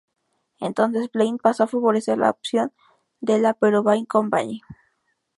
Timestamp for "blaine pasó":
1.11-1.61